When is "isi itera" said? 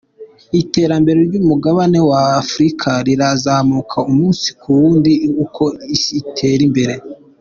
5.95-6.63